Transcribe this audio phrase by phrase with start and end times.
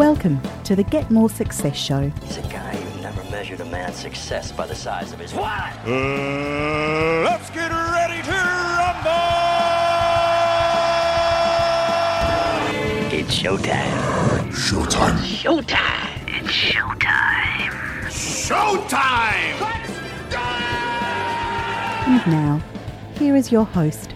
[0.00, 2.10] Welcome to the Get More Success Show.
[2.22, 5.76] He's a guy who never measured a man's success by the size of his what?
[5.86, 9.10] Uh, let's get ready to rumble!
[13.12, 14.48] It's showtime.
[14.54, 15.18] Showtime.
[15.18, 16.28] Showtime.
[16.28, 17.70] It's showtime.
[18.48, 19.60] Showtime!
[22.06, 22.62] And now,
[23.18, 24.14] here is your host,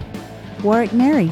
[0.63, 1.31] Warwick Merry.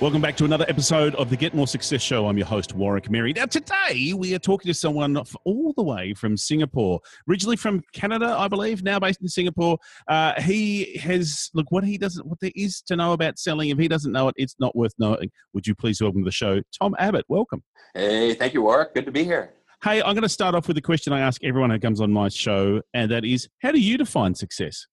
[0.00, 2.26] Welcome back to another episode of the Get More Success Show.
[2.26, 3.34] I'm your host, Warwick Merry.
[3.34, 5.14] Now, today we are talking to someone
[5.44, 9.76] all the way from Singapore, originally from Canada, I believe, now based in Singapore.
[10.08, 13.76] Uh, he has, look, what he doesn't, what there is to know about selling, if
[13.76, 15.30] he doesn't know it, it's not worth knowing.
[15.52, 17.26] Would you please welcome to the show, Tom Abbott?
[17.28, 17.62] Welcome.
[17.92, 18.94] Hey, thank you, Warwick.
[18.94, 19.52] Good to be here.
[19.84, 22.10] Hey, I'm going to start off with a question I ask everyone who comes on
[22.10, 24.86] my show, and that is, how do you define success?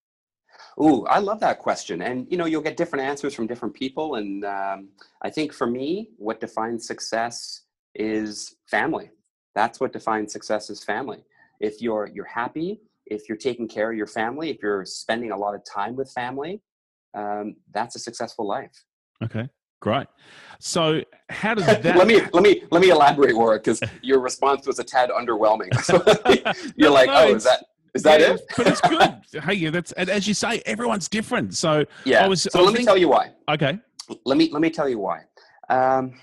[0.82, 2.02] Ooh, I love that question.
[2.04, 4.16] And you know, you'll get different answers from different people.
[4.16, 4.90] And um,
[5.22, 7.64] I think for me, what defines success
[7.96, 9.10] is family.
[9.56, 11.24] That's what defines success is family.
[11.60, 15.38] If you're you're happy, if you're taking care of your family, if you're spending a
[15.38, 16.62] lot of time with family,
[17.16, 18.84] um, that's a successful life.
[19.24, 19.50] Okay,
[19.82, 20.06] great.
[20.60, 21.84] So, how does that?
[21.98, 25.70] let me let me let me elaborate, Warwick, because your response was a tad underwhelming.
[25.84, 26.04] So
[26.76, 28.42] you're like, No, oh, is that is that Yeah, it?
[28.56, 28.82] but it's
[29.34, 29.44] good.
[29.44, 31.56] hey, yeah, that's and as you say, everyone's different.
[31.56, 32.26] So, Yeah.
[32.26, 32.44] I was.
[32.44, 33.32] so I was let me tell you why.
[33.50, 33.80] Okay.
[34.26, 35.22] let me let me tell you why.
[35.70, 36.14] Um,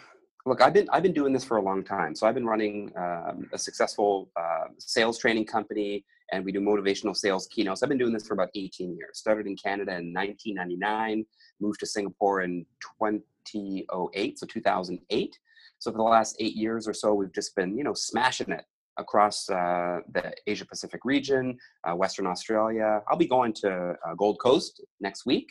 [0.47, 2.15] look, I've been I've been doing this for a long time.
[2.15, 7.17] So I've been running um, a successful uh, sales training company, and we do motivational
[7.17, 7.83] sales keynotes.
[7.83, 9.19] I've been doing this for about 18 years.
[9.19, 11.25] Started in Canada in 1999,
[11.61, 12.65] moved to Singapore in
[12.99, 15.39] 2008, so 2008.
[15.79, 18.65] So for the last eight years or so, we've just been you know smashing it
[18.99, 23.03] across uh, the Asia Pacific region, uh, Western Australia.
[23.09, 25.49] I'll be going to uh, Gold Coast next week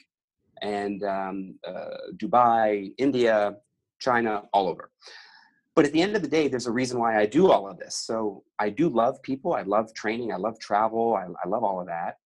[0.61, 3.55] and um, uh, Dubai, India,
[3.99, 4.89] China, all over.
[5.75, 7.79] But at the end of the day, there's a reason why I do all of
[7.79, 7.95] this.
[7.97, 9.53] So I do love people.
[9.53, 10.31] I love training.
[10.31, 11.15] I love travel.
[11.15, 12.17] I, I love all of that.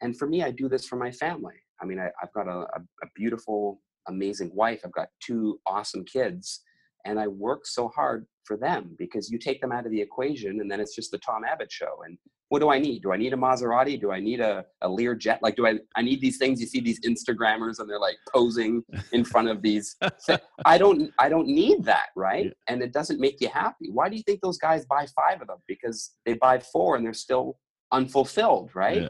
[0.00, 1.54] And for me, I do this for my family.
[1.80, 4.80] I mean, I, I've got a, a, a beautiful, amazing wife.
[4.84, 6.62] I've got two awesome kids.
[7.04, 10.60] And I work so hard for them because you take them out of the equation
[10.60, 12.02] and then it's just the Tom Abbott show.
[12.04, 12.16] And
[12.48, 13.02] what do I need?
[13.02, 14.00] Do I need a Maserati?
[14.00, 15.40] Do I need a, a Lear jet?
[15.42, 16.58] Like, do I, I need these things?
[16.58, 18.82] You see these Instagrammers and they're like posing
[19.12, 19.96] in front of these.
[20.64, 22.06] I don't, I don't need that.
[22.16, 22.46] Right.
[22.46, 22.52] Yeah.
[22.68, 23.90] And it doesn't make you happy.
[23.92, 25.58] Why do you think those guys buy five of them?
[25.68, 27.58] Because they buy four and they're still
[27.92, 28.70] unfulfilled.
[28.74, 29.02] Right.
[29.02, 29.08] Yeah.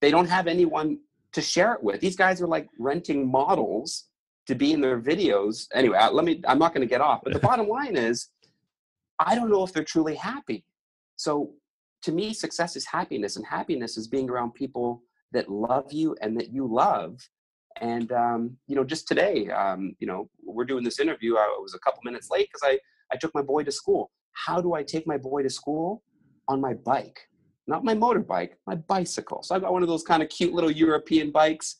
[0.00, 0.98] They don't have anyone
[1.32, 2.00] to share it with.
[2.00, 4.06] These guys are like renting models
[4.48, 5.68] to be in their videos.
[5.74, 8.28] Anyway, let me, I'm not going to get off, but the bottom line is,
[9.20, 10.64] I don't know if they're truly happy.
[11.16, 11.52] So
[12.02, 16.36] to me, success is happiness, and happiness is being around people that love you and
[16.38, 17.20] that you love.
[17.80, 21.36] And um, you know, just today, um, you know, we're doing this interview.
[21.36, 22.78] I was a couple minutes late because I
[23.12, 24.10] I took my boy to school.
[24.32, 26.02] How do I take my boy to school?
[26.48, 27.20] On my bike,
[27.68, 29.44] not my motorbike, my bicycle.
[29.44, 31.76] So I got one of those kind of cute little European bikes,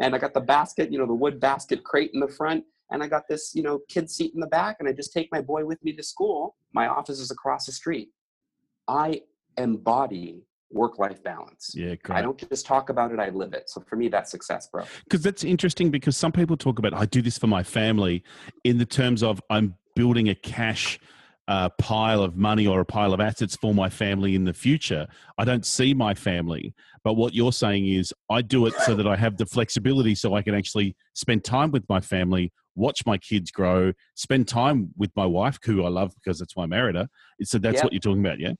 [0.00, 3.02] and I got the basket, you know, the wood basket crate in the front, and
[3.02, 5.40] I got this, you know, kid seat in the back, and I just take my
[5.40, 6.56] boy with me to school.
[6.72, 8.08] My office is across the street.
[8.88, 9.22] I
[9.58, 11.72] embody work-life balance.
[11.74, 13.68] Yeah, I don't just talk about it, I live it.
[13.68, 14.84] So for me, that's success, bro.
[15.04, 15.90] Because that's interesting.
[15.90, 18.22] Because some people talk about I do this for my family,
[18.62, 20.98] in the terms of I'm building a cash
[21.46, 25.06] uh, pile of money or a pile of assets for my family in the future.
[25.36, 29.06] I don't see my family, but what you're saying is I do it so that
[29.06, 33.18] I have the flexibility, so I can actually spend time with my family, watch my
[33.18, 36.96] kids grow, spend time with my wife, who I love because that's why I married
[36.96, 37.08] her.
[37.42, 37.84] So that's Yeah.
[37.84, 38.54] what you're talking about, yeah.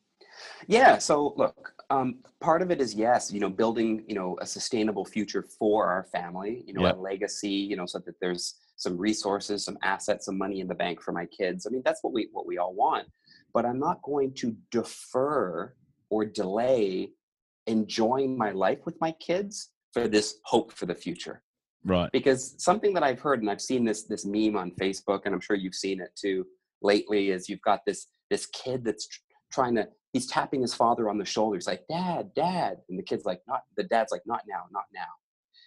[0.66, 0.98] Yeah.
[0.98, 5.04] So look, um, part of it is yes, you know, building, you know, a sustainable
[5.04, 6.96] future for our family, you know, Yep.
[6.96, 10.74] a legacy, you know, so that there's some resources, some assets, some money in the
[10.74, 11.66] bank for my kids.
[11.66, 13.08] I mean, that's what we what we all want.
[13.52, 15.74] But I'm not going to defer
[16.10, 17.12] or delay
[17.66, 21.42] enjoying my life with my kids for this hope for the future
[21.84, 22.10] Right.
[22.12, 25.40] because something that I've heard and I've seen this this meme on Facebook and I'm
[25.40, 26.46] sure you've seen it too
[26.80, 29.20] lately is you've got this this kid that's tr-
[29.52, 33.02] trying to he's tapping his father on the shoulder he's like dad dad and the
[33.02, 35.06] kid's like not the dad's like not now not now.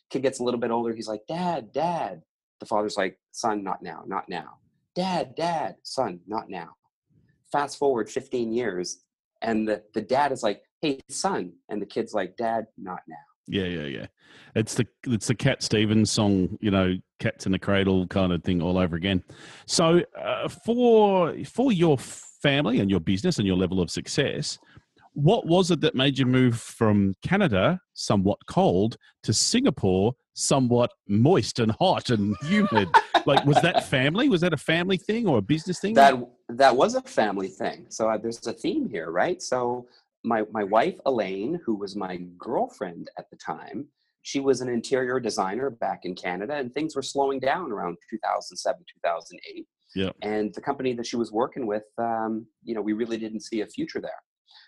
[0.10, 2.24] Kid gets a little bit older he's like dad dad
[2.60, 4.58] the father's like son not now not now.
[4.96, 6.70] Dad dad son not now.
[7.52, 9.04] Fast forward 15 years
[9.44, 13.16] and the, the dad is like hey son and the kid's like dad not now
[13.48, 14.06] Yeah, yeah, yeah.
[14.56, 18.44] It's the it's the Cat Stevens song, you know, "Cats in the Cradle" kind of
[18.44, 19.24] thing all over again.
[19.66, 24.58] So, uh, for for your family and your business and your level of success,
[25.14, 31.60] what was it that made you move from Canada, somewhat cold, to Singapore, somewhat moist
[31.60, 32.88] and hot and humid.
[33.26, 34.30] like, was that family?
[34.30, 35.96] Was that a family thing or a business thing?
[35.96, 36.16] That
[36.50, 37.88] that was a family thing.
[37.90, 39.42] So uh, there's a theme here, right?
[39.42, 39.88] So
[40.24, 43.88] my my wife Elaine, who was my girlfriend at the time,
[44.28, 48.84] she was an interior designer back in Canada, and things were slowing down around 2007,
[49.04, 49.66] 2008.
[49.96, 50.10] Yeah.
[50.22, 53.62] And the company that she was working with, um, you know, we really didn't see
[53.62, 54.22] a future there.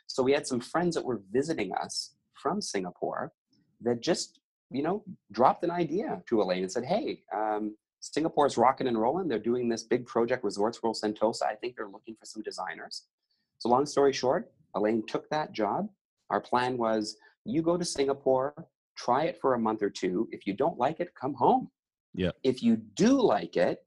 [0.07, 3.33] So we had some friends that were visiting us from Singapore
[3.81, 4.39] that just,
[4.71, 5.03] you know,
[5.33, 9.27] dropped an idea to Elaine and said, "Hey, um, Singapore's rocking and rolling.
[9.27, 11.43] They're doing this big project, Resorts World Sentosa.
[11.43, 13.07] I think they're looking for some designers."
[13.57, 15.89] So long story short, Elaine took that job.
[16.29, 18.53] Our plan was, you go to Singapore,
[18.95, 20.27] try it for a month or two.
[20.31, 21.69] If you don't like it, come home.
[22.13, 22.31] Yeah.
[22.43, 23.85] If you do like it,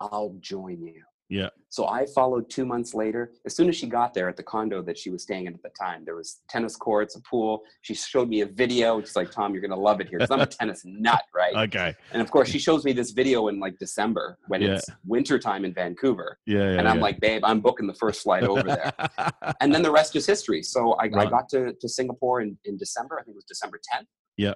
[0.00, 1.02] I'll join you.
[1.28, 1.48] Yeah.
[1.68, 3.32] So I followed two months later.
[3.44, 5.62] As soon as she got there at the condo that she was staying in at
[5.62, 7.62] the time, there was tennis courts, a pool.
[7.82, 9.00] She showed me a video.
[9.00, 10.18] She's like, Tom, you're gonna love it here.
[10.18, 11.54] Because I'm a tennis nut, right?
[11.68, 11.94] Okay.
[12.12, 14.76] And of course, she shows me this video in like December when Yeah.
[14.76, 16.38] it's wintertime in Vancouver.
[16.46, 16.58] Yeah.
[16.58, 17.02] yeah and I'm yeah.
[17.02, 18.92] like, babe, I'm booking the first flight over there.
[19.60, 20.62] and then the rest is history.
[20.62, 23.18] So I, I got to, to Singapore in, in December.
[23.20, 24.06] I think it was December 10th.
[24.36, 24.54] Yeah.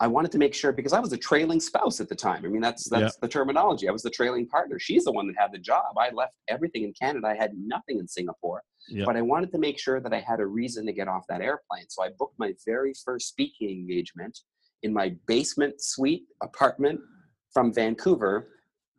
[0.00, 2.44] I wanted to make sure because I was a trailing spouse at the time.
[2.44, 3.88] I mean, that's that's the terminology.
[3.88, 4.78] I was the trailing partner.
[4.78, 5.96] She's the one that had the job.
[5.98, 7.28] I left everything in Canada.
[7.28, 8.62] I had nothing in Singapore.
[8.88, 9.04] Yeah.
[9.06, 11.40] But I wanted to make sure that I had a reason to get off that
[11.40, 11.86] airplane.
[11.88, 14.38] So I booked my very first speaking engagement
[14.82, 17.00] in my basement suite apartment
[17.52, 18.48] from Vancouver,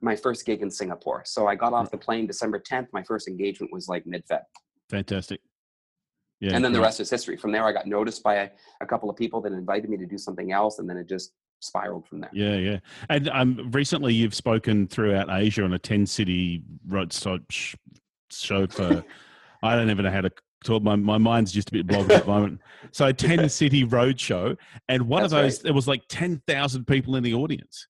[0.01, 1.23] my first gig in Singapore.
[1.25, 1.97] So I got off hmm.
[1.97, 2.87] the plane December 10th.
[2.93, 4.41] My first engagement was like mid Feb.
[4.89, 5.41] Fantastic.
[6.45, 6.55] Yeah.
[6.55, 7.37] and then the rest is history.
[7.37, 8.49] From there, I got noticed by a,
[8.79, 11.33] a couple of people that invited me to do something else, and then it just
[11.59, 12.29] spiraled from there.
[12.33, 12.79] Yeah, yeah.
[13.09, 17.75] And um, recently you've spoken throughout Asia on a 10 city road stop sh-
[18.31, 19.03] show for,
[19.63, 20.31] I don't even know how to
[20.63, 20.83] talk.
[20.83, 22.61] My, my mind's just a bit blogged at the moment.
[22.91, 24.55] So 10 city roadshow.
[24.87, 25.63] And one of those, right.
[25.63, 27.87] there was like 10,000 people in the audience.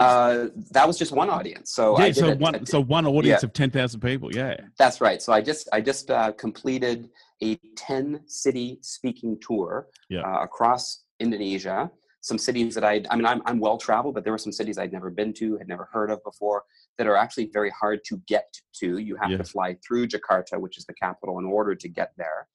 [0.00, 1.74] Uh, that was just one audience.
[1.74, 3.46] So I yeah, so one, so one audience yeah.
[3.46, 4.34] of 10,000 people.
[4.34, 4.56] Yeah.
[4.78, 5.20] That's right.
[5.20, 7.08] So I just I just uh, completed
[7.42, 10.20] a ten city speaking tour Yeah.
[10.22, 11.90] uh, across Indonesia.
[12.20, 14.78] Some cities that I I mean I'm I'm well traveled, but there were some cities
[14.78, 16.62] I'd never been to, had never heard of before,
[16.96, 18.98] that are actually very hard to get to.
[18.98, 19.38] You have Yeah.
[19.38, 22.46] to fly through Jakarta, which is the capital, in order to get there.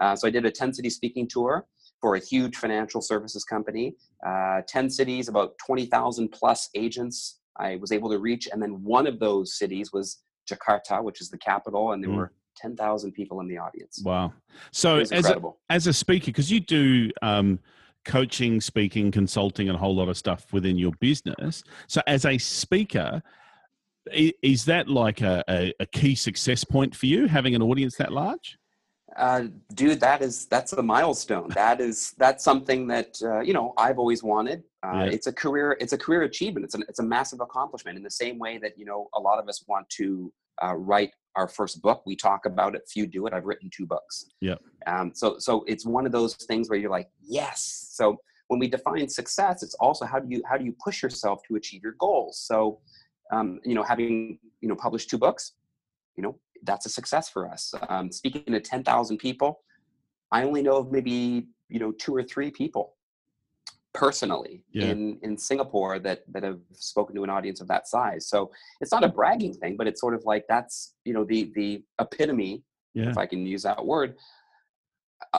[0.00, 1.66] Uh, so I did a ten city speaking tour
[2.04, 3.96] for a huge financial services company.
[4.26, 7.40] Uh, ten cities, about twenty thousand plus agents.
[7.58, 10.18] I was able to reach, and then one of those cities was
[10.50, 12.16] Jakarta, which is the capital, and there Mm.
[12.16, 14.02] were 10,000 people in the audience.
[14.04, 14.32] Wow.
[14.70, 15.40] So as a,
[15.70, 17.58] as a speaker, because you do um,
[18.04, 21.64] coaching, speaking, consulting, and a whole lot of stuff within your business.
[21.88, 23.22] So as a speaker,
[24.12, 28.12] is that like a, a, a key success point for you, having an audience that
[28.12, 28.58] large?
[29.16, 29.44] Uh,
[29.74, 31.48] dude, that is that's a milestone.
[31.50, 34.62] That is that's something that uh, you know I've always wanted.
[34.82, 35.04] Uh, Yeah.
[35.12, 35.76] It's a career.
[35.80, 36.64] It's a career achievement.
[36.64, 37.96] It's an it's a massive accomplishment.
[37.96, 40.32] In the same way that you know a lot of us want to
[40.62, 42.02] uh, write our first book.
[42.06, 42.82] We talk about it.
[42.88, 43.32] Few do it.
[43.32, 44.26] I've written two books.
[44.40, 44.60] Yep.
[44.86, 47.88] Um, so so it's one of those things where you're like, yes.
[47.90, 48.18] So
[48.48, 51.56] when we define success, it's also how do you how do you push yourself to
[51.56, 52.38] achieve your goals.
[52.38, 52.80] So
[53.32, 55.52] um, you know, having you know published two books,
[56.16, 57.72] you know, that's a success for us.
[57.88, 59.60] Um, speaking to ten thousand people,
[60.32, 62.94] I only know of maybe you know two or three people
[63.92, 64.86] personally Yeah.
[64.86, 68.28] in in Singapore that that have spoken to an audience of that size.
[68.28, 68.50] So
[68.80, 71.84] it's not a bragging thing, but it's sort of like that's you know the the
[72.00, 72.62] epitome,
[72.94, 73.10] Yeah.
[73.10, 74.16] if I can use that word,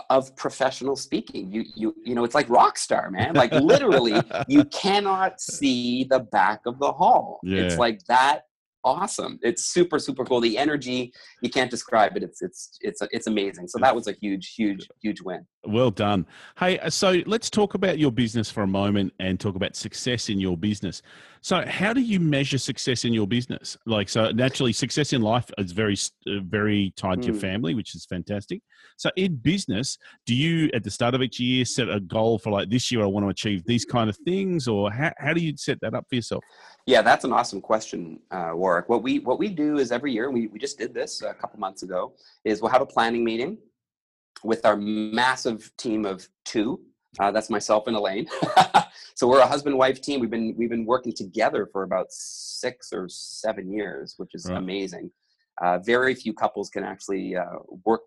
[0.10, 1.52] of professional speaking.
[1.52, 3.34] You you you know it's like rock star, man.
[3.34, 4.16] Like literally,
[4.48, 7.40] you cannot see the back of the hall.
[7.44, 8.44] It's like that
[8.86, 9.40] awesome.
[9.42, 10.40] It's super super cool.
[10.40, 11.12] The energy
[11.42, 12.24] you can't describe it.
[12.24, 13.68] It's it's it's it's amazing.
[13.68, 15.46] So that was a huge huge huge win.
[15.68, 16.26] Well done.
[16.58, 20.30] Hey, uh, so let's talk about your business for a moment and talk about success
[20.30, 21.02] in your business.
[21.42, 23.78] So, how do you measure success in your business?
[23.86, 25.96] Like, so naturally, success in life is very,
[26.28, 27.40] uh, very tied to your Hmm.
[27.40, 28.62] family, which is fantastic.
[28.98, 32.52] So, in business, do you at the start of each year set a goal for
[32.52, 35.42] like this year, I want to achieve these kind of things, or how, how do
[35.42, 36.44] you set that up for yourself?
[36.86, 38.90] Yeah, that's an awesome question, uh, Warwick.
[38.90, 41.60] What we what we do is every year, we, we just did this a couple
[41.60, 43.58] months ago, is we'll have a planning meeting
[44.44, 46.82] with our massive team of two.
[47.20, 48.28] Uh, that's myself and Elaine.
[49.16, 50.20] so we're a husband wife team.
[50.20, 54.58] We've been we've been working together for about six or seven years, which is Right.
[54.58, 55.12] amazing.
[55.62, 57.46] Uh, very few couples can actually uh,
[57.86, 58.02] work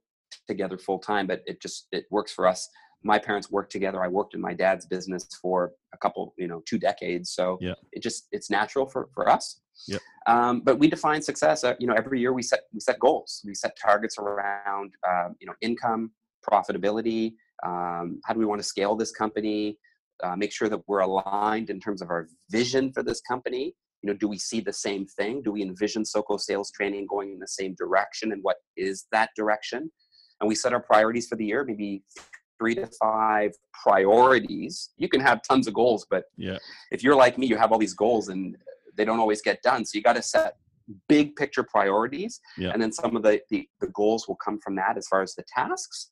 [0.46, 2.68] together full time, but it just it works for us.
[3.02, 4.02] My parents worked together.
[4.02, 7.30] I worked in my dad's business for a couple, you know, two decades.
[7.30, 7.74] So Yeah.
[7.92, 9.60] it just it's natural for for us.
[9.86, 10.00] Yep.
[10.26, 11.62] Um, but we define success.
[11.64, 13.42] Uh, you know, every year we set we set goals.
[13.44, 16.10] We set targets around um, you know income,
[16.48, 17.34] profitability.
[17.64, 19.78] Um, how do we want to scale this company?
[20.24, 23.74] uh, make sure that we're aligned in terms of our vision for this company.
[24.02, 25.42] You know, do we see the same thing?
[25.42, 28.32] Do we envision SoCo sales training going in the same direction?
[28.32, 29.90] And what is that direction?
[30.40, 32.04] And we set our priorities for the year, maybe
[32.58, 33.52] three to five
[33.84, 34.90] priorities.
[34.96, 36.58] You can have tons of goals, but Yeah.
[36.90, 38.56] if you're like me, you have all these goals and
[38.96, 39.84] they don't always get done.
[39.84, 40.56] So you got to set
[41.08, 42.70] big picture priorities, Yeah.
[42.72, 45.34] and then some of the, the the goals will come from that as far as
[45.34, 46.10] the tasks,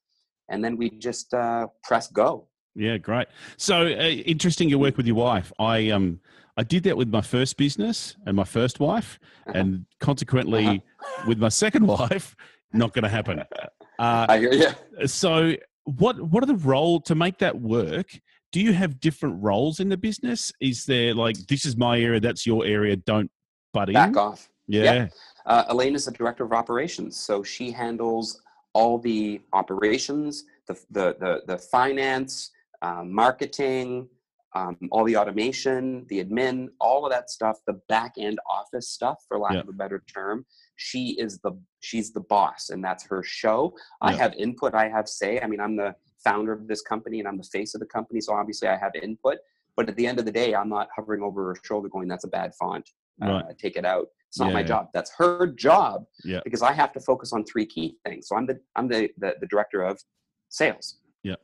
[0.51, 2.49] and then we just uh, press go.
[2.75, 3.27] Yeah, great.
[3.57, 5.51] So uh, interesting your work with your wife.
[5.59, 6.21] I um
[6.59, 9.59] I did that with my first business and my first wife, Uh-huh.
[9.59, 10.83] and consequently
[11.27, 12.37] with my second wife,
[12.73, 13.43] not going to happen.
[13.99, 14.71] Uh, I hear you.
[15.09, 15.55] so
[15.87, 18.09] what what are the role to make that work?
[18.53, 20.53] Do you have different roles in the business?
[20.61, 23.31] Is there like this is my area, that's your area, don't
[23.73, 23.95] butt in?
[23.95, 24.49] Back off.
[24.67, 24.83] Yeah.
[24.83, 25.07] Yeah.
[25.47, 31.17] Uh, Elaine is the director of operations, so she handles all the operations, the the
[31.21, 32.51] the, the finance,
[32.83, 34.09] um, marketing,
[34.57, 39.19] um, all the automation, the admin, all of that stuff, the back end office stuff,
[39.29, 39.61] for lack Yeah.
[39.61, 40.45] of a better term.
[40.77, 43.75] She is the she's the boss, and that's her show.
[44.03, 44.75] I have input.
[44.75, 45.41] I have say.
[45.41, 48.21] I mean, I'm the founder of this company, and I'm the face of the company,
[48.21, 49.39] so obviously I have input.
[49.77, 52.25] But at the end of the day, I'm not hovering over her shoulder going, "That's
[52.25, 52.89] a bad font.
[53.23, 53.59] Uh, Right.
[53.59, 54.67] Take it out." It's not my Yeah.
[54.67, 54.89] job.
[54.93, 56.41] That's her job Yeah.
[56.45, 58.29] because I have to focus on three key things.
[58.29, 60.03] So I'm the I'm the the, the director of
[60.51, 60.99] sales.
[61.23, 61.37] Yeah.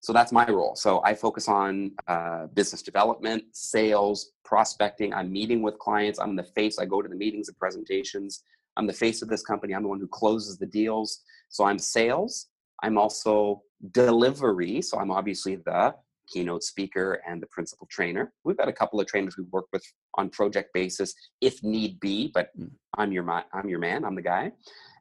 [0.00, 0.76] So that's my role.
[0.76, 5.12] So I focus on uh, business development, sales, prospecting.
[5.12, 6.18] I'm meeting with clients.
[6.20, 6.78] I'm the face.
[6.78, 8.44] I go to the meetings and presentations.
[8.78, 9.74] I'm the face of this company.
[9.74, 11.20] I'm the one who closes the deals.
[11.50, 12.46] So I'm sales.
[12.82, 14.80] I'm also delivery.
[14.80, 15.94] So I'm obviously the
[16.32, 18.32] keynote speaker and the principal trainer.
[18.44, 19.82] We've got a couple of trainers we work with
[20.14, 22.70] on project basis if need be, but Mm.
[22.96, 24.04] I'm your I'm your man.
[24.04, 24.52] I'm the guy.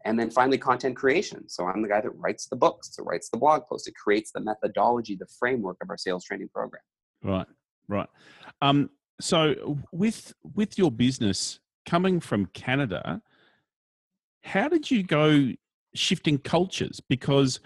[0.05, 1.49] And then finally, content creation.
[1.49, 4.31] So I'm the guy that writes the books, that writes the blog post, it creates
[4.31, 6.81] the methodology, the framework of our sales training program.
[7.23, 7.47] Right,
[7.87, 8.07] right.
[8.61, 13.21] Um, so with with your business coming from Canada,
[14.47, 15.51] how did you go
[15.93, 16.99] shifting cultures?
[17.09, 17.59] Because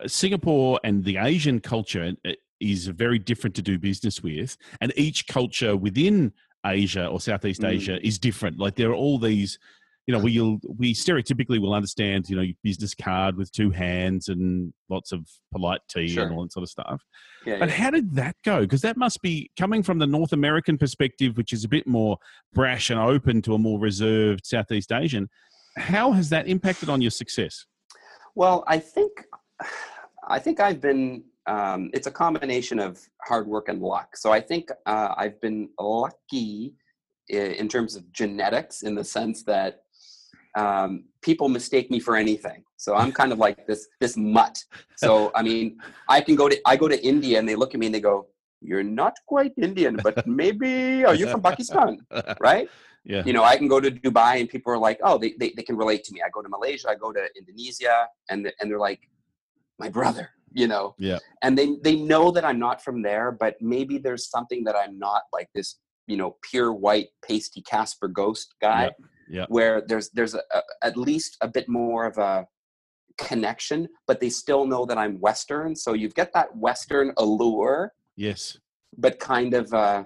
[0.00, 4.92] uh, Singapore and the Asian culture uh, is very different to do business with, and
[4.96, 6.32] each culture within
[6.64, 7.70] Asia or Southeast Mm.
[7.70, 8.58] Asia is different.
[8.58, 9.58] Like there are all these.
[10.06, 14.28] You know, we'll we stereotypically will understand, you know, your business card with two hands
[14.28, 16.24] and lots of polite tea Sure.
[16.24, 17.02] and all that sort of stuff.
[17.44, 17.74] Yeah, But yeah.
[17.74, 18.60] how did that go?
[18.62, 22.16] Because that must be coming from the North American perspective, which is a bit more
[22.54, 25.28] brash and open to a more reserved Southeast Asian.
[25.78, 27.66] How has that impacted on your success?
[28.34, 29.24] Well, I think
[30.28, 31.24] I think I've been.
[31.46, 34.16] Um, it's a combination of hard work and luck.
[34.18, 36.74] So I think uh, I've been lucky
[37.28, 39.80] in terms of genetics, in the sense that
[40.56, 42.64] um, people mistake me for anything.
[42.76, 44.62] So I'm kind of like this this mutt.
[44.96, 47.80] So I mean, I can go to I go to India and they look at
[47.80, 48.26] me and they go,
[48.60, 51.98] "You're not quite Indian, but maybe are you from Pakistan?"
[52.40, 52.68] Right?
[53.08, 53.22] Yeah.
[53.28, 55.62] you know i can go to dubai and people are like oh they, they, they
[55.68, 57.96] can relate to me i go to malaysia i go to indonesia
[58.30, 59.00] and and they're like
[59.84, 60.26] my brother
[60.60, 61.18] you know Yeah.
[61.42, 64.94] and they they know that i'm not from there but maybe there's something that i'm
[65.08, 65.68] not like this
[66.06, 68.90] you know pure white pasty casper ghost guy
[69.36, 69.46] yeah.
[69.56, 72.46] where there's there's a, a, at least a bit more of a
[73.18, 78.58] connection but they still know that i'm western so you get that western allure Yes.
[78.96, 80.04] but kind of uh,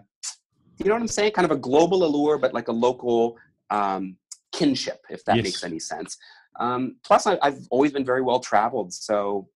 [0.79, 1.33] you know what I'm saying?
[1.33, 3.37] Kind of a global allure, but like a local
[3.71, 4.17] um,
[4.53, 5.45] kinship, if that Yes.
[5.45, 6.17] makes any sense.
[6.61, 9.49] Um, plus, I, I've always been very well traveled, so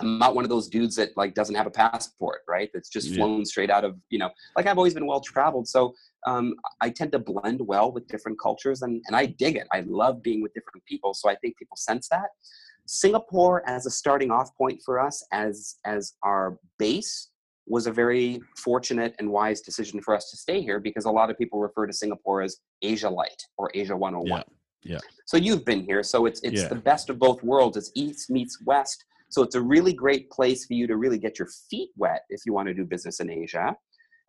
[0.00, 2.70] I'm not one of those dudes that like doesn't have a passport, right?
[2.72, 3.16] That's just Yeah.
[3.16, 4.30] flown straight out of you know.
[4.56, 5.94] Like I've always been well traveled, so
[6.26, 9.66] um, I tend to blend well with different cultures, and and I dig it.
[9.72, 12.28] I love being with different people, so I think people sense that.
[12.86, 17.30] Singapore as a starting off point for us, as as our base,
[17.70, 21.30] was a very fortunate and wise decision for us to stay here because a lot
[21.30, 24.38] of people refer to Singapore as Asia Light or Asia 101.
[24.38, 24.98] Yeah, oh yeah.
[25.26, 26.68] So you've been here, so it's it's Yeah.
[26.68, 27.76] the best of both worlds.
[27.76, 29.04] It's east meets west.
[29.30, 32.40] So it's a really great place for you to really get your feet wet if
[32.46, 33.76] you want to do business in Asia.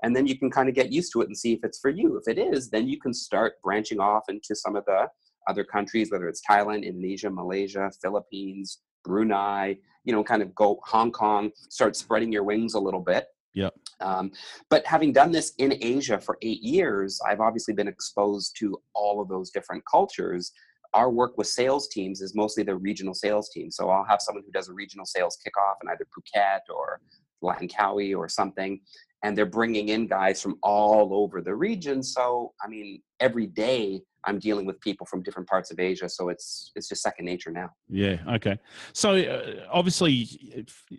[0.04, 1.90] And then you can kind of get used to it and see if it's for
[1.90, 2.18] you.
[2.18, 5.08] If it is, then you can start branching off into some of the
[5.48, 11.12] other countries, whether it's Thailand, Indonesia, Malaysia, Philippines, Brunei, you know, kind of go Hong
[11.12, 13.28] Kong, start spreading your wings a little bit.
[13.56, 13.74] Yep.
[14.00, 14.32] Um,
[14.70, 19.22] but having done this in Asia for eight years, I've obviously been exposed to all
[19.22, 20.52] of those different cultures.
[20.94, 23.70] Our work with sales teams is mostly the regional sales team.
[23.72, 27.02] So I'll have someone who does a regional sales kickoff in either Phuket or
[27.44, 28.80] Langkawi or something.
[29.24, 32.02] and they're bringing in guys from all over the region.
[32.02, 36.30] So, I mean, every day I'm dealing with people from different parts of Asia, so
[36.30, 37.70] it's it's just second nature now.
[37.88, 38.18] Yeah.
[38.36, 38.58] Okay.
[38.94, 40.28] So uh, obviously,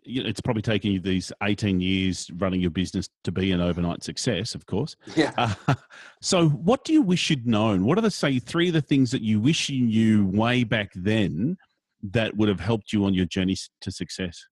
[0.05, 4.55] it's probably taken you these eighteen years running your business to be an overnight success.
[4.55, 4.97] Of course.
[5.17, 5.33] Yeah.
[5.37, 5.75] Uh,
[6.23, 7.85] so, what do you wish you'd known?
[7.85, 10.91] What are the say three of the things that you wish you knew way back
[10.95, 11.59] then
[12.03, 14.43] that would have helped you on your journey to success?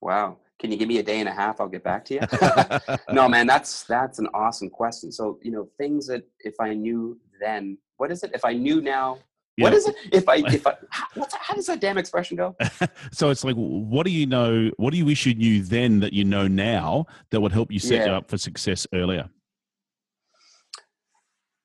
[0.00, 0.38] Wow.
[0.60, 1.58] Can you give me a day and a half?
[1.58, 2.20] I'll get back to you.
[3.14, 5.10] no, man, that's that's an awesome question.
[5.10, 8.32] So, you know, things that if I knew then, what is it?
[8.34, 9.18] If I knew now,
[9.56, 9.96] what is it?
[10.12, 10.74] If I if I
[11.14, 12.56] what's, how does that damn expression go?
[13.10, 14.70] so it's like, what do you know?
[14.76, 17.78] What do you wish you knew then that you know now that would help you
[17.78, 18.06] set yeah.
[18.06, 19.30] you up for success earlier?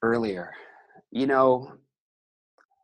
[0.01, 0.53] Earlier,
[1.11, 1.73] you know,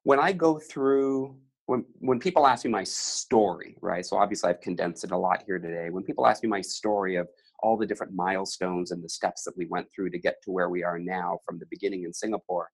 [0.03, 1.37] when I go through
[1.71, 4.05] when when people ask me my story, right?
[4.05, 5.89] So obviously I've condensed it a lot here today.
[5.89, 7.29] When people ask me my story of
[7.63, 10.67] all the different milestones and the steps that we went through to get to where
[10.67, 12.67] we are now from the beginning in Singapore,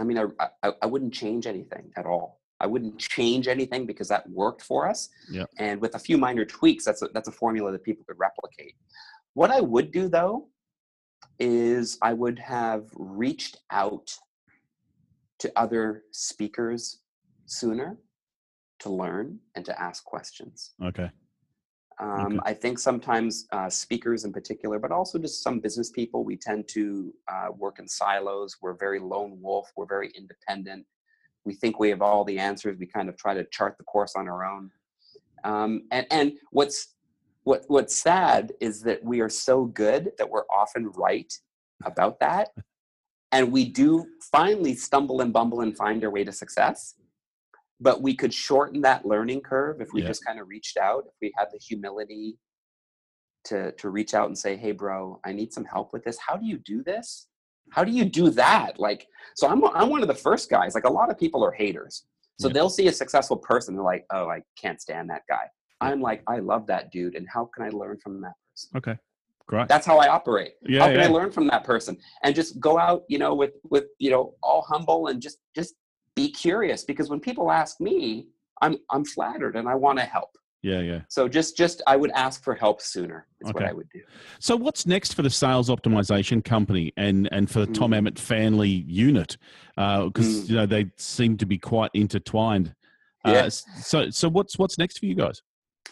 [0.00, 0.24] I mean, I,
[0.62, 2.40] I, I wouldn't change anything at all.
[2.60, 5.10] I wouldn't change anything because that worked for us.
[5.30, 5.50] Yep.
[5.58, 8.74] And with a few minor tweaks, that's a, that's a formula that people could replicate.
[9.34, 10.48] What I would do though
[11.38, 14.16] is I would have reached out
[15.44, 17.00] to other speakers
[17.44, 17.98] sooner
[18.80, 20.72] to learn and to ask questions.
[20.82, 21.10] Okay.
[22.00, 22.38] Um, okay.
[22.44, 26.66] I think sometimes uh, speakers in particular, but also just some business people, we tend
[26.68, 28.56] to uh, work in silos.
[28.62, 29.70] We're very lone wolf.
[29.76, 30.86] We're very independent.
[31.44, 32.78] We think we have all the answers.
[32.78, 34.70] We kind of try to chart the course on our own.
[35.44, 36.94] Um, and and what's
[37.42, 41.30] what what's sad is that we are so good that we're often right
[41.84, 42.48] about that,
[43.34, 46.94] and we do finally stumble and bumble and find our way to success.
[47.80, 50.06] But we could shorten that learning curve if we yeah.
[50.06, 52.38] just kind of reached out if we had the humility
[53.46, 56.16] to to reach out and say hey bro i need some help with this.
[56.26, 57.26] How do you do this?
[57.72, 58.78] How do you do that?
[58.78, 61.52] Like so i'm i'm one of the first guys like a lot of people are
[61.52, 62.06] haters.
[62.40, 62.54] So yeah.
[62.54, 65.46] they'll see a successful person they're like oh i can't stand that guy.
[65.80, 68.76] I'm like i love that dude and how can i learn from that person?
[68.76, 68.96] Okay
[69.46, 69.68] Great.
[69.68, 70.52] That's how I operate.
[70.62, 71.04] Yeah, how can yeah.
[71.04, 74.34] I learn from that person and just go out, you know, with with you know,
[74.42, 75.74] all humble and just just
[76.14, 78.28] be curious because when people ask me,
[78.62, 80.30] I'm I'm flattered and I want to help.
[80.62, 81.00] Yeah, yeah.
[81.08, 83.26] So just just I would ask for help sooner.
[83.42, 83.64] Is okay.
[83.64, 84.00] what I would do.
[84.38, 87.74] So what's next for the sales optimization company and and for the mm.
[87.74, 89.36] Tom Abbott family unit?
[89.76, 90.48] Because uh, mm.
[90.48, 92.74] you know they seem to be quite intertwined.
[93.26, 93.62] Uh, yes.
[93.82, 95.42] So so what's what's next for you guys?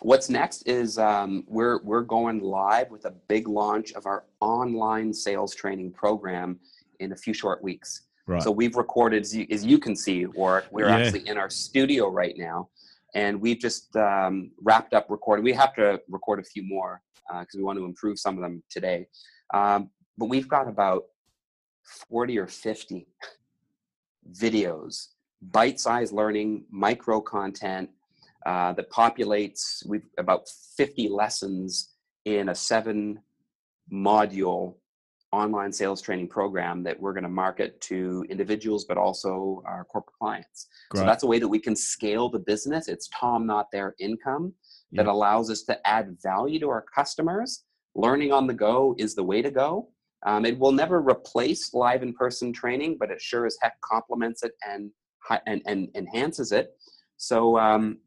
[0.00, 5.12] What's next is um, we're we're going live with a big launch of our online
[5.12, 6.58] sales training program
[6.98, 8.02] in a few short weeks.
[8.26, 8.42] Right.
[8.42, 10.96] So we've recorded, as you, as you can see, Warwick, we're yeah.
[10.96, 12.68] actually in our studio right now,
[13.14, 15.44] and we've just um, wrapped up recording.
[15.44, 18.42] We have to record a few more because uh, we want to improve some of
[18.42, 19.06] them today.
[19.52, 21.04] Um, but we've got about
[22.08, 23.06] 40 or 50
[24.32, 25.08] videos,
[25.40, 27.90] bite-sized learning, micro content
[28.46, 29.86] uh, that populates.
[29.86, 33.20] We've about 50 lessons in a seven
[33.92, 34.76] module
[35.32, 40.14] online sales training program that we're going to market to individuals but also our corporate
[40.16, 41.00] clients Great.
[41.00, 44.52] so that's a way that we can scale the business it's tom not their income
[44.92, 45.12] that yep.
[45.12, 49.40] allows us to add value to our customers learning on the go is the way
[49.40, 49.88] to go
[50.24, 54.52] um, it will never replace live in-person training but it sure as heck complements it
[54.68, 54.90] and
[55.46, 56.72] and, and enhances it
[57.16, 57.98] so um,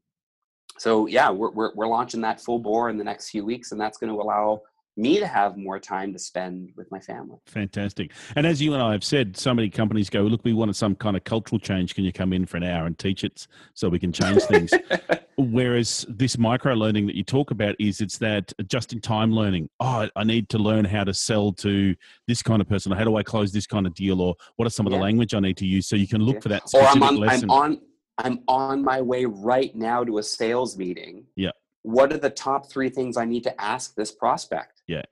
[0.77, 3.79] so yeah we're, we're, we're launching that full bore in the next few weeks and
[3.79, 4.61] that's going to allow
[4.97, 7.37] me to have more time to spend with my family.
[7.47, 8.11] Fantastic.
[8.35, 10.95] And as you and I have said, so many companies go, look, we wanted some
[10.95, 11.95] kind of cultural change.
[11.95, 14.71] Can you come in for an hour and teach it so we can change things?
[15.37, 19.69] Whereas this micro learning that you talk about is it's that just in time learning.
[19.81, 21.93] Oh, I need to learn how to sell to
[22.25, 22.93] this kind of person.
[22.93, 24.21] How do I close this kind of deal?
[24.21, 25.87] Or what are some of the language I need to use?
[25.87, 26.41] So you can look yeah.
[26.41, 27.51] for that or I'm on, lesson.
[27.51, 27.81] I'm on
[28.17, 31.25] I'm on my way right now to a sales meeting.
[31.35, 31.51] Yeah
[31.85, 34.81] what are the top three things I need to ask this prospect?
[34.87, 35.03] Yeah.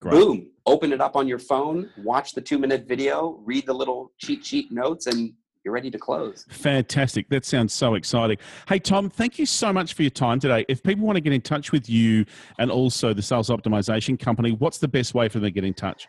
[0.00, 0.12] Great.
[0.12, 0.50] Boom.
[0.66, 4.44] Open it up on your phone, watch the two minute video, read the little cheat
[4.44, 5.32] sheet notes, and
[5.64, 6.46] you're ready to close.
[6.48, 7.28] Fantastic.
[7.28, 8.38] That sounds so exciting.
[8.66, 10.64] Hey, Tom, thank you so much for your time today.
[10.68, 12.24] If people want to get in touch with you
[12.58, 15.74] and also the Sales Optimization Company, what's the best way for them to get in
[15.74, 16.08] touch?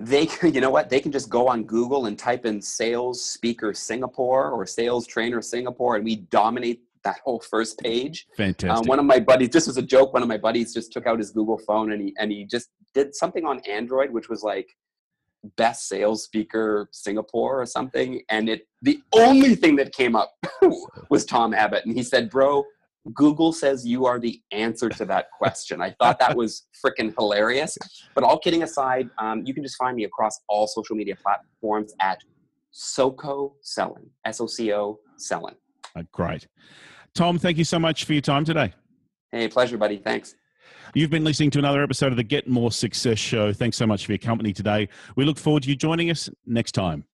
[0.00, 0.88] They, can you know what?
[0.88, 5.42] They can just go on Google and type in sales speaker Singapore or sales trainer
[5.42, 8.26] Singapore, and we dominate that whole first page.
[8.36, 8.84] Fantastic.
[8.84, 11.06] Um, one of my buddies, just as a joke, one of my buddies just took
[11.06, 14.42] out his Google phone and he and he just did something on Android, which was
[14.42, 14.68] like
[15.56, 18.20] best sales speaker Singapore or something.
[18.28, 20.34] And it the only thing that came up
[21.10, 22.64] was Tom Abbott, and he said, "Bro,
[23.14, 25.80] Google says you are the answer to that question.
[25.80, 27.76] I thought that was freaking hilarious.
[28.14, 31.94] But all kidding aside, um, you can just find me across all social media platforms
[32.00, 32.18] at
[32.72, 35.54] SoCo Selling, S O C O Selling.
[35.96, 36.46] Uh, great.
[37.14, 38.72] Tom, thank you so much for your time today.
[39.32, 39.96] Hey, pleasure, buddy.
[39.96, 40.34] Thanks.
[40.94, 43.52] You've been listening to another episode of the Get More Success Show.
[43.52, 44.88] Thanks so much for your company today.
[45.16, 47.04] We look forward to you joining us next time.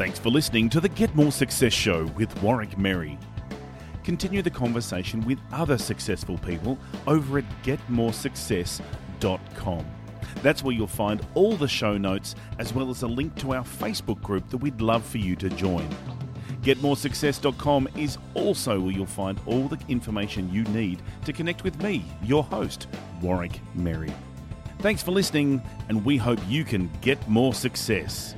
[0.00, 3.18] Thanks for listening to the Get More Success Show with Warwick Merry.
[4.02, 9.86] Continue the conversation with other successful people over at getmoresuccess.com.
[10.36, 13.62] That's where you'll find all the show notes as well as a link to our
[13.62, 15.86] Facebook group that we'd love for you to join.
[16.62, 22.06] GetMoreSuccess.com is also where you'll find all the information you need to connect with me,
[22.22, 22.86] your host,
[23.20, 24.14] Warwick Merry.
[24.78, 25.60] Thanks for listening,
[25.90, 28.34] and we hope you can get more success.